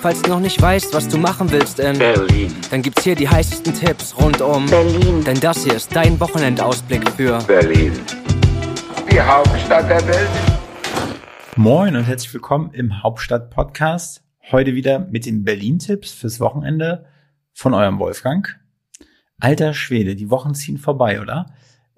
[0.00, 2.54] Falls du noch nicht weißt, was du machen willst in Berlin.
[2.70, 5.24] dann gibt's hier die heißesten Tipps rund um Berlin.
[5.24, 7.92] Denn das hier ist dein Wochenendausblick für Berlin.
[9.10, 10.28] Die Hauptstadt der Welt.
[11.56, 14.22] Moin und herzlich willkommen im Hauptstadt-Podcast.
[14.50, 17.06] Heute wieder mit den Berlin-Tipps fürs Wochenende
[17.52, 18.58] von eurem Wolfgang.
[19.38, 21.46] Alter Schwede, die Wochen ziehen vorbei, oder?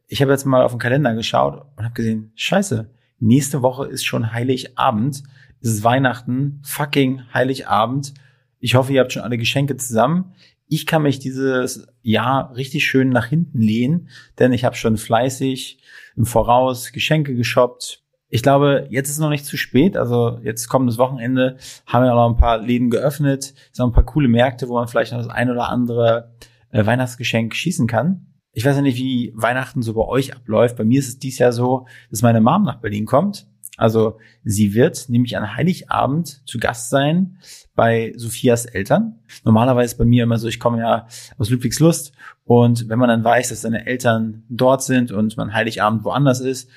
[0.08, 4.04] Ich habe jetzt mal auf den Kalender geschaut und habe gesehen, scheiße, nächste Woche ist
[4.04, 5.22] schon Heiligabend.
[5.66, 8.14] Es ist Weihnachten, fucking Heiligabend.
[8.60, 10.32] Ich hoffe, ihr habt schon alle Geschenke zusammen.
[10.68, 15.80] Ich kann mich dieses Jahr richtig schön nach hinten lehnen, denn ich habe schon fleißig
[16.14, 18.04] im Voraus Geschenke geshoppt.
[18.28, 19.96] Ich glaube, jetzt ist noch nicht zu spät.
[19.96, 23.46] Also jetzt kommendes Wochenende haben wir noch ein paar Läden geöffnet.
[23.46, 26.32] Es sind noch ein paar coole Märkte, wo man vielleicht noch das ein oder andere
[26.70, 28.28] äh, Weihnachtsgeschenk schießen kann.
[28.52, 30.76] Ich weiß ja nicht, wie Weihnachten so bei euch abläuft.
[30.76, 33.48] Bei mir ist es dies Jahr so, dass meine Mom nach Berlin kommt.
[33.76, 37.38] Also sie wird nämlich an Heiligabend zu Gast sein
[37.74, 39.18] bei Sophias Eltern.
[39.44, 41.06] Normalerweise bei mir immer so, ich komme ja
[41.38, 42.12] aus Ludwigslust
[42.44, 46.70] und wenn man dann weiß, dass seine Eltern dort sind und man Heiligabend woanders ist,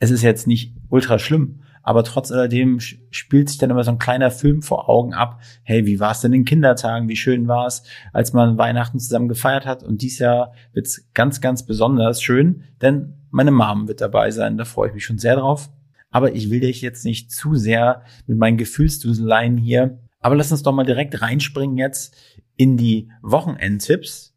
[0.00, 3.98] es ist jetzt nicht ultra schlimm, aber trotz alledem spielt sich dann immer so ein
[3.98, 5.40] kleiner Film vor Augen ab.
[5.62, 7.08] Hey, wie war es denn in Kindertagen?
[7.08, 9.82] Wie schön war es, als man Weihnachten zusammen gefeiert hat?
[9.82, 14.58] Und dies Jahr wird's ganz, ganz besonders schön, denn meine Mom wird dabei sein.
[14.58, 15.70] Da freue ich mich schon sehr drauf.
[16.10, 19.98] Aber ich will dich jetzt nicht zu sehr mit meinen Gefühlsduseleien hier.
[20.20, 22.16] Aber lass uns doch mal direkt reinspringen jetzt
[22.56, 24.34] in die Wochenendtipps.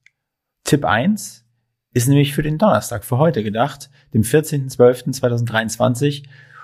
[0.64, 1.46] Tipp 1
[1.94, 6.24] ist nämlich für den Donnerstag, für heute gedacht, dem 14.12.2023.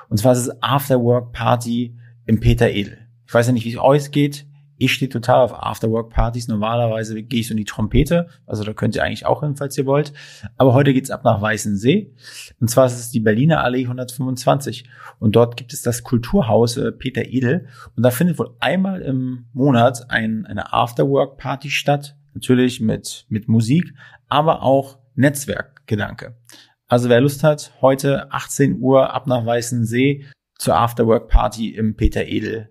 [0.09, 2.99] Und zwar ist es Afterwork Party im Peter Edel.
[3.25, 4.45] Ich weiß ja nicht, wie es euch geht.
[4.79, 6.47] Ich stehe total auf Afterwork-Partys.
[6.47, 8.27] Normalerweise gehe ich so in die Trompete.
[8.45, 10.13] Also da könnt ihr eigentlich auch hin, falls ihr wollt.
[10.57, 12.13] Aber heute geht's ab nach Weißensee.
[12.59, 14.87] Und zwar ist es die Berliner Allee 125.
[15.19, 17.67] Und dort gibt es das Kulturhaus äh, Peter Edel.
[17.95, 22.15] Und da findet wohl einmal im Monat ein, eine Afterwork-Party statt.
[22.33, 23.95] Natürlich mit, mit Musik,
[24.29, 26.35] aber auch Netzwerkgedanke.
[26.87, 30.25] Also wer Lust hat, heute 18 Uhr ab nach Weißensee
[30.59, 32.69] zur Afterwork-Party im Peter Edel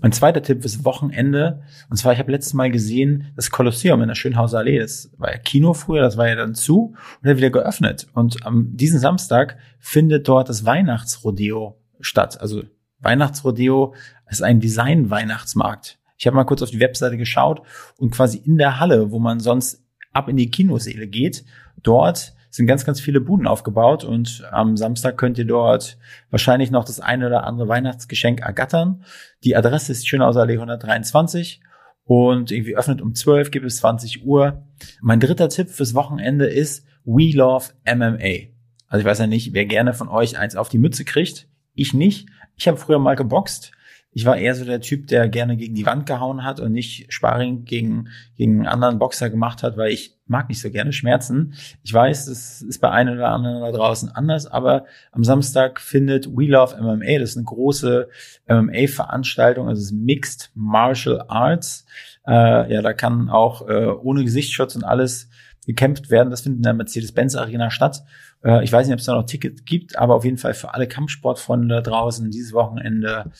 [0.00, 1.62] mein zweiter Tipp ist Wochenende.
[1.90, 5.32] Und zwar, ich habe letztes Mal gesehen, das Kolosseum in der Schönhauser Allee, das war
[5.32, 8.06] ja Kino früher, das war ja dann zu und hat wieder geöffnet.
[8.12, 12.40] Und am diesen Samstag findet dort das Weihnachtsrodeo statt.
[12.40, 12.62] Also
[13.00, 13.94] Weihnachtsrodeo
[14.28, 15.98] ist ein Design-Weihnachtsmarkt.
[16.16, 17.62] Ich habe mal kurz auf die Webseite geschaut
[17.96, 21.44] und quasi in der Halle, wo man sonst ab in die Kinoseele geht,
[21.82, 25.98] dort sind ganz, ganz viele Buden aufgebaut und am Samstag könnt ihr dort
[26.30, 29.04] wahrscheinlich noch das eine oder andere Weihnachtsgeschenk ergattern.
[29.44, 31.60] Die Adresse ist Schönhauser Allee 123
[32.04, 34.62] und irgendwie öffnet um 12, gibt es 20 Uhr.
[35.00, 38.48] Mein dritter Tipp fürs Wochenende ist We Love MMA.
[38.88, 41.48] Also ich weiß ja nicht, wer gerne von euch eins auf die Mütze kriegt.
[41.74, 42.28] Ich nicht.
[42.56, 43.72] Ich habe früher mal geboxt.
[44.18, 47.06] Ich war eher so der Typ, der gerne gegen die Wand gehauen hat und nicht
[47.08, 51.54] Sparring gegen, gegen anderen Boxer gemacht hat, weil ich mag nicht so gerne Schmerzen.
[51.84, 56.26] Ich weiß, es ist bei einem oder anderen da draußen anders, aber am Samstag findet
[56.36, 58.08] We Love MMA, das ist eine große
[58.48, 61.86] MMA-Veranstaltung, also es ist Mixed Martial Arts.
[62.26, 65.30] Äh, ja, da kann auch äh, ohne Gesichtsschutz und alles
[65.64, 66.30] gekämpft werden.
[66.30, 68.02] Das findet in der Mercedes-Benz Arena statt.
[68.42, 70.74] Äh, ich weiß nicht, ob es da noch Tickets gibt, aber auf jeden Fall für
[70.74, 73.30] alle Kampfsportfreunde da draußen dieses Wochenende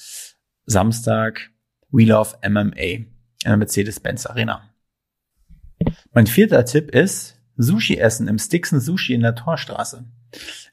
[0.70, 1.50] Samstag
[1.90, 3.06] We Love MMA in
[3.42, 4.68] der Mercedes-Benz Arena.
[6.12, 10.04] Mein vierter Tipp ist Sushi essen im Stixen Sushi in der Torstraße.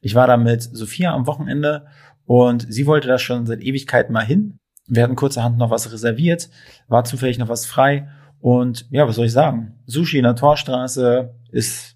[0.01, 1.88] Ich war da mit Sophia am Wochenende
[2.25, 4.59] und sie wollte da schon seit Ewigkeit mal hin.
[4.85, 6.50] Wir hatten kurzerhand noch was reserviert,
[6.89, 8.09] war zufällig noch was frei
[8.41, 9.79] und ja, was soll ich sagen?
[9.85, 11.95] Sushi in der Torstraße ist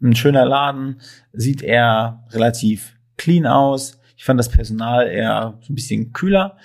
[0.00, 1.00] ein schöner Laden,
[1.32, 4.00] sieht eher relativ clean aus.
[4.16, 6.56] Ich fand das Personal eher so ein bisschen kühler,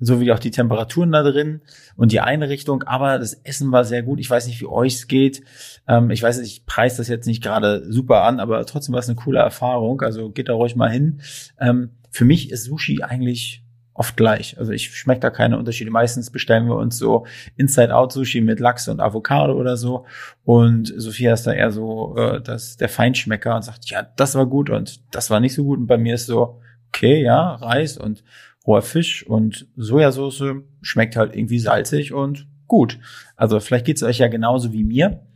[0.00, 1.60] so wie auch die Temperaturen da drin
[1.96, 2.84] und die Einrichtung.
[2.84, 4.20] Aber das Essen war sehr gut.
[4.20, 5.42] Ich weiß nicht, wie euch es geht.
[5.86, 9.08] Ähm, ich weiß ich preise das jetzt nicht gerade super an, aber trotzdem war es
[9.08, 10.00] eine coole Erfahrung.
[10.02, 11.20] Also geht da ruhig mal hin.
[11.60, 13.64] Ähm, für mich ist Sushi eigentlich
[13.98, 14.56] oft gleich.
[14.58, 15.90] Also ich schmecke da keine Unterschiede.
[15.90, 20.06] Meistens bestellen wir uns so Inside-Out-Sushi mit Lachs und Avocado oder so.
[20.44, 24.46] Und Sophia ist da eher so äh, das, der Feinschmecker und sagt, ja, das war
[24.46, 25.80] gut und das war nicht so gut.
[25.80, 28.22] Und bei mir ist so, okay, ja, Reis und
[28.68, 30.44] roher Fisch und Sojasauce
[30.82, 33.00] schmeckt halt irgendwie salzig und gut.
[33.34, 35.26] Also vielleicht geht's euch ja genauso wie mir.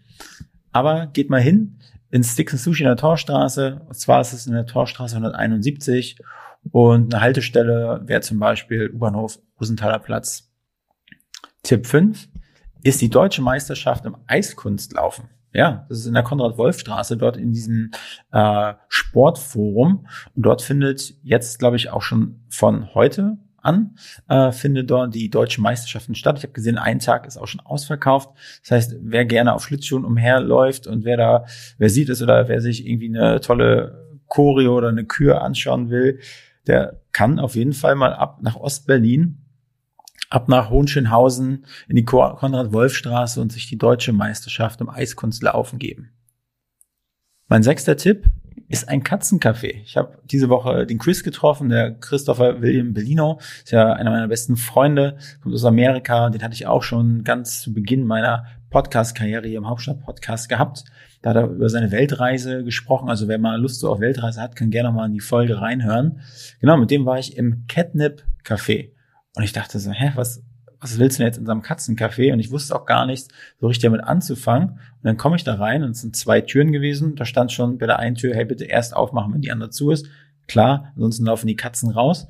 [0.70, 1.78] Aber geht mal hin
[2.10, 3.80] ins Sticks Sushi in der Torstraße.
[3.88, 6.18] Und zwar ist es in der Torstraße 171
[6.70, 10.50] und eine Haltestelle wäre zum Beispiel U-Bahnhof Rosenthaler Platz.
[11.62, 12.28] Tipp 5
[12.82, 15.30] ist die deutsche Meisterschaft im Eiskunstlaufen.
[15.52, 17.90] Ja, das ist in der Konrad-Wolf-Straße, dort in diesem
[18.32, 20.06] äh, Sportforum.
[20.34, 23.94] Und dort findet jetzt, glaube ich, auch schon von heute, an,
[24.28, 26.38] äh, findet dort die deutschen Meisterschaften statt.
[26.38, 28.30] Ich habe gesehen, ein Tag ist auch schon ausverkauft.
[28.62, 31.44] Das heißt, wer gerne auf Schlittschuhen umherläuft und wer da,
[31.78, 36.18] wer sieht es oder wer sich irgendwie eine tolle Choreo oder eine Kür anschauen will,
[36.66, 39.41] der kann auf jeden Fall mal ab nach Ostberlin
[40.30, 46.10] ab nach Hohenschönhausen in die Konrad-Wolf-Straße und sich die deutsche Meisterschaft im Eiskunstlaufen geben.
[47.48, 48.26] Mein sechster Tipp
[48.68, 49.82] ist ein Katzencafé.
[49.82, 54.28] Ich habe diese Woche den Chris getroffen, der Christopher William Bellino, ist ja einer meiner
[54.28, 59.46] besten Freunde, kommt aus Amerika, den hatte ich auch schon ganz zu Beginn meiner Podcast-Karriere
[59.46, 60.84] hier im Hauptstadt-Podcast gehabt.
[61.20, 63.10] Da hat er über seine Weltreise gesprochen.
[63.10, 66.20] Also wer mal Lust so auf Weltreise hat, kann gerne mal in die Folge reinhören.
[66.60, 68.92] Genau, mit dem war ich im Catnip Café.
[69.34, 70.42] Und ich dachte so, hä, was,
[70.80, 72.32] was willst du denn jetzt in so einem Katzencafé?
[72.32, 73.28] Und ich wusste auch gar nicht
[73.60, 74.70] so richtig damit anzufangen.
[74.70, 77.14] Und dann komme ich da rein und es sind zwei Türen gewesen.
[77.14, 79.90] Da stand schon bei der einen Tür, hey, bitte erst aufmachen, wenn die andere zu
[79.90, 80.08] ist.
[80.48, 82.28] Klar, ansonsten laufen die Katzen raus.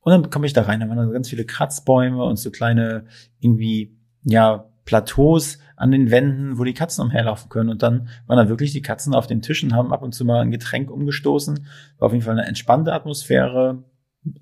[0.00, 3.06] Und dann komme ich da rein, da waren dann ganz viele Kratzbäume und so kleine
[3.40, 7.70] irgendwie, ja, Plateaus an den Wänden, wo die Katzen umherlaufen können.
[7.70, 10.40] Und dann waren da wirklich die Katzen auf den Tischen, haben ab und zu mal
[10.40, 11.66] ein Getränk umgestoßen.
[11.98, 13.82] War auf jeden Fall eine entspannte Atmosphäre,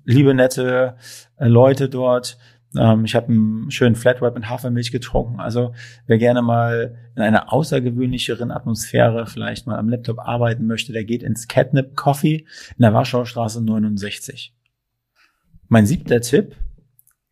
[0.05, 0.95] liebe, nette
[1.37, 2.37] äh, Leute dort.
[2.77, 5.39] Ähm, ich habe einen schönen Flat White mit Hafermilch getrunken.
[5.39, 5.73] Also
[6.07, 11.23] wer gerne mal in einer außergewöhnlicheren Atmosphäre vielleicht mal am Laptop arbeiten möchte, der geht
[11.23, 12.45] ins Catnip Coffee
[12.77, 14.55] in der Warschauer Straße 69.
[15.67, 16.55] Mein siebter Tipp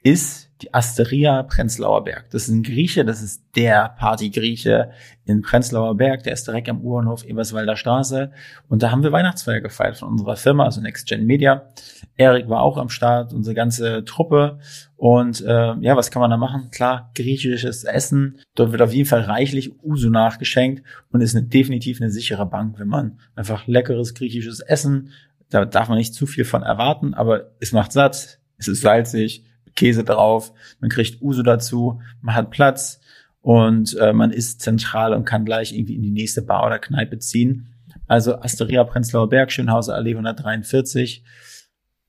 [0.03, 2.29] ist die Asteria Prenzlauer Berg.
[2.31, 4.91] Das ist ein Grieche, das ist der Party-Grieche
[5.25, 8.31] in Prenzlauer Berg, der ist direkt am Uhrenhof Eberswalder Straße.
[8.67, 11.67] Und da haben wir Weihnachtsfeier gefeiert von unserer Firma, also Next Gen Media.
[12.15, 14.59] Erik war auch am Start, unsere ganze Truppe.
[14.97, 16.69] Und äh, ja, was kann man da machen?
[16.71, 18.39] Klar, griechisches Essen.
[18.55, 22.79] Dort wird auf jeden Fall reichlich Uso nachgeschenkt und ist eine, definitiv eine sichere Bank,
[22.79, 25.11] wenn man einfach leckeres griechisches Essen,
[25.49, 29.43] da darf man nicht zu viel von erwarten, aber es macht satt, es ist salzig,
[29.75, 32.99] Käse drauf, man kriegt Uso dazu, man hat Platz
[33.41, 37.19] und äh, man ist zentral und kann gleich irgendwie in die nächste Bar oder Kneipe
[37.19, 37.67] ziehen.
[38.07, 41.23] Also Asteria Prenzlauer Berg, Schönhauser Allee 143.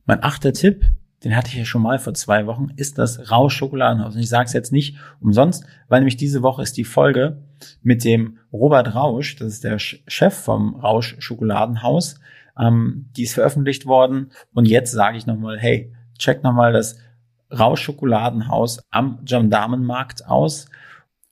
[0.04, 0.84] Mein achter Tipp,
[1.24, 4.14] den hatte ich ja schon mal vor zwei Wochen, ist das Rausch Schokoladenhaus.
[4.14, 7.42] Und ich sage es jetzt nicht umsonst, weil nämlich diese Woche ist die Folge
[7.82, 12.16] mit dem Robert Rausch, das ist der Chef vom Rausch Schokoladenhaus,
[12.58, 14.32] ähm, die ist veröffentlicht worden.
[14.52, 16.98] Und jetzt sage ich nochmal, hey, check nochmal das
[17.56, 20.66] Rausch Schokoladenhaus am Gendarmenmarkt aus.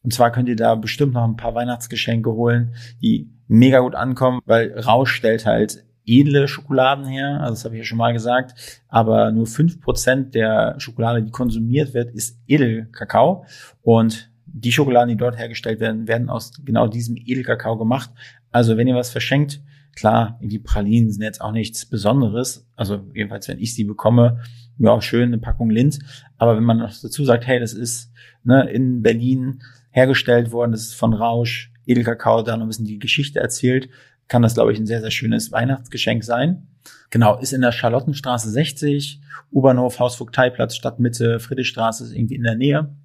[0.02, 4.40] Und zwar könnt ihr da bestimmt noch ein paar Weihnachtsgeschenke holen, die mega gut ankommen,
[4.46, 8.82] weil Rausch stellt halt edle Schokoladen her, also das habe ich ja schon mal gesagt,
[8.88, 13.44] aber nur fünf Prozent der Schokolade, die konsumiert wird, ist Edelkakao
[13.82, 18.10] und die Schokoladen, die dort hergestellt werden, werden aus genau diesem Edelkakao gemacht.
[18.50, 19.60] Also wenn ihr was verschenkt,
[19.94, 24.40] klar, die Pralinen sind jetzt auch nichts Besonderes, also jedenfalls wenn ich sie bekomme,
[24.78, 25.98] ja, schön, eine Packung Lindt.
[26.38, 28.12] Aber wenn man noch dazu sagt, hey, das ist
[28.44, 32.98] ne, in Berlin hergestellt worden, das ist von Rausch, Edelkakao, da noch ein bisschen die
[32.98, 33.90] Geschichte erzählt,
[34.28, 36.68] kann das, glaube ich, ein sehr, sehr schönes Weihnachtsgeschenk sein.
[37.10, 39.20] Genau, ist in der Charlottenstraße 60,
[39.52, 42.96] U-Bahnhof, Hausvogteiplatz, Stadtmitte, Friedrichstraße ist irgendwie in der Nähe.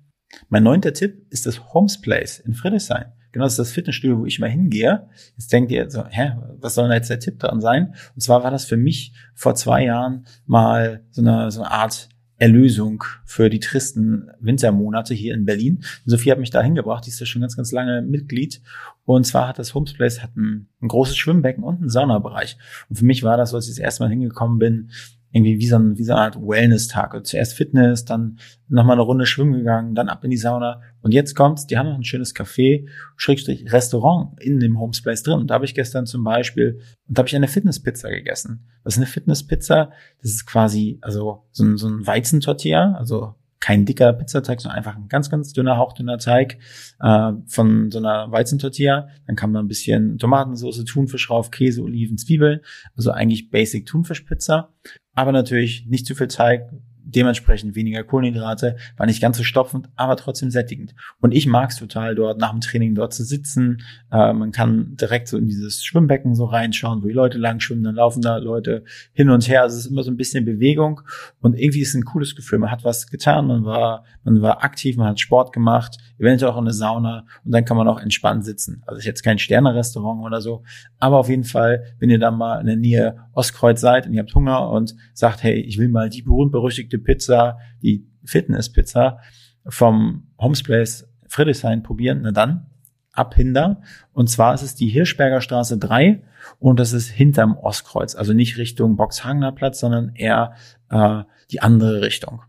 [0.50, 3.12] Mein neunter Tipp ist das Homes Place in Friedrichshain.
[3.36, 5.10] Genau, das ist das Fitnessstudio, wo ich mal hingehe.
[5.36, 7.94] Jetzt denkt ihr so, hä, was soll da jetzt der Tipp dran sein?
[8.16, 12.08] Und zwar war das für mich vor zwei Jahren mal so eine, so eine Art
[12.38, 15.84] Erlösung für die tristen Wintermonate hier in Berlin.
[16.06, 18.62] Sophie hat mich da hingebracht, die ist ja schon ganz, ganz lange Mitglied.
[19.04, 22.58] Und zwar hat das Homesplace hat ein, ein großes Schwimmbecken und einen Saunabereich.
[22.88, 24.92] Und für mich war das, als ich das erste Mal hingekommen bin,
[25.36, 27.14] irgendwie wie so, ein, wie so eine Art Wellness-Tag.
[27.14, 28.40] Also zuerst Fitness, dann
[28.70, 30.80] nochmal eine Runde schwimmen gegangen, dann ab in die Sauna.
[31.02, 32.88] Und jetzt kommt's, die haben noch ein schönes Café,
[33.18, 35.40] Schrägstrich Restaurant in dem Homespace drin.
[35.40, 38.66] Und da habe ich gestern zum Beispiel, und da habe ich eine Fitnesspizza gegessen.
[38.86, 39.92] Was ist eine Fitnesspizza?
[40.22, 44.96] Das ist quasi, also so ein, so ein Weizentortilla, also kein dicker Pizzateig, sondern einfach
[44.96, 46.60] ein ganz, ganz dünner, hauchdünner Teig
[47.00, 49.08] äh, von so einer Weizentortilla.
[49.26, 52.60] Dann kam da ein bisschen Tomatensauce, Thunfisch drauf, Käse, Oliven, Zwiebeln.
[52.96, 54.70] Also eigentlich Basic Thunfischpizza
[55.16, 56.70] aber natürlich nicht zu viel Teig,
[57.06, 60.96] dementsprechend weniger Kohlenhydrate, war nicht ganz so stopfend, aber trotzdem sättigend.
[61.22, 63.84] Und ich mag es total dort nach dem Training dort zu sitzen.
[64.12, 67.84] Äh, man kann direkt so in dieses Schwimmbecken so reinschauen, wo die Leute lang schwimmen,
[67.84, 68.84] dann laufen da Leute
[69.14, 69.62] hin und her.
[69.62, 71.02] Also es ist immer so ein bisschen Bewegung
[71.42, 72.60] und irgendwie ist es ein cooles Gefühl.
[72.60, 76.58] Man hat was getan, man war, man war aktiv, man hat Sport gemacht, eventuell auch
[76.58, 78.82] in der Sauna und dann kann man auch entspannt sitzen.
[78.86, 80.64] Also ist jetzt kein Sterne-Restaurant oder so,
[81.00, 84.22] aber auf jeden Fall, wenn ihr da mal in der Nähe Ostkreuz seid und ihr
[84.22, 89.20] habt Hunger und sagt, hey, ich will mal die berühmt-berüchtigte Pizza, die Fitness-Pizza
[89.68, 92.68] vom Homesplace Friedrichshain probieren, na dann
[93.12, 93.82] ab Hinder.
[94.14, 96.22] Und zwar ist es die Hirschberger Straße 3
[96.60, 100.54] und das ist hinterm Ostkreuz, also nicht Richtung Boxhagener Platz, sondern eher
[100.90, 102.42] äh, die andere Richtung.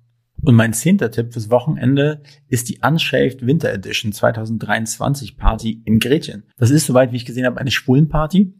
[0.42, 6.44] Und mein zehnter Tipp fürs Wochenende ist die Unshaved Winter Edition 2023 Party im Gretchen.
[6.58, 8.52] Das ist, soweit wie ich gesehen habe, eine Schwulenparty.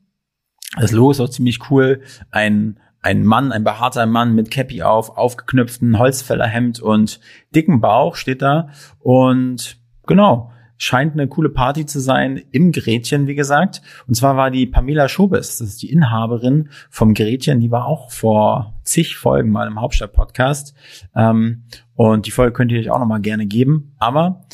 [0.80, 2.02] Das Logo ist auch ziemlich cool.
[2.30, 7.20] Ein, ein Mann, ein behaarter Mann mit Cappy auf, aufgeknüpften Holzfällerhemd und
[7.54, 8.70] dicken Bauch steht da.
[8.98, 13.80] Und genau, scheint eine coole Party zu sein im Gretchen, wie gesagt.
[14.08, 18.10] Und zwar war die Pamela Schobes, das ist die Inhaberin vom Gretchen, die war auch
[18.10, 20.74] vor zig Folgen mal im Hauptstadt-Podcast.
[21.14, 21.62] Ähm,
[21.94, 23.94] und die Folge könnt ihr euch auch nochmal gerne geben.
[23.98, 24.46] Aber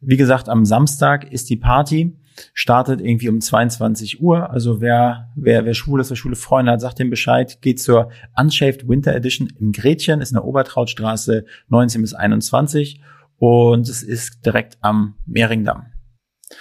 [0.00, 2.17] wie gesagt, am Samstag ist die Party
[2.54, 4.50] startet irgendwie um 22 Uhr.
[4.50, 7.60] Also wer, wer, wer schwul ist, wer schwule Freunde hat, sagt dem Bescheid.
[7.62, 13.00] Geht zur Unshaved Winter Edition im Gretchen, ist in der Obertrautstraße 19 bis 21
[13.38, 15.86] und es ist direkt am Mehringdamm.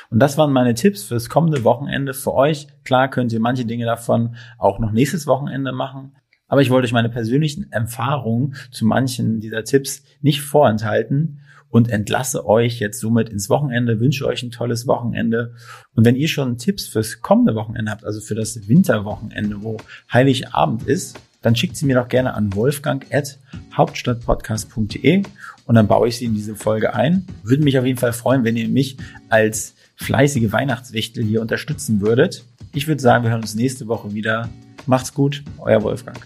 [0.09, 2.67] Und das waren meine Tipps fürs kommende Wochenende für euch.
[2.83, 6.15] Klar könnt ihr manche Dinge davon auch noch nächstes Wochenende machen.
[6.47, 12.45] Aber ich wollte euch meine persönlichen Erfahrungen zu manchen dieser Tipps nicht vorenthalten und entlasse
[12.45, 15.53] euch jetzt somit ins Wochenende, wünsche euch ein tolles Wochenende.
[15.95, 19.77] Und wenn ihr schon Tipps fürs kommende Wochenende habt, also für das Winterwochenende, wo
[20.11, 25.23] Heiligabend ist, dann schickt sie mir doch gerne an wolfgang.hauptstadtpodcast.de
[25.65, 27.27] und dann baue ich sie in diese Folge ein.
[27.43, 28.97] Würde mich auf jeden Fall freuen, wenn ihr mich
[29.29, 32.43] als fleißige Weihnachtswichtel hier unterstützen würdet.
[32.73, 34.49] Ich würde sagen, wir hören uns nächste Woche wieder.
[34.85, 36.19] Macht's gut, euer Wolfgang.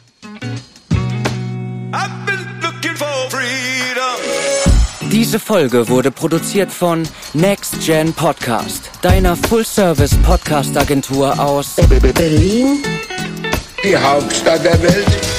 [5.11, 7.03] Diese Folge wurde produziert von
[7.33, 11.75] Next Gen Podcast, deiner Full-Service Podcast Agentur aus
[13.83, 15.30] Die Hauptstadt der Welt.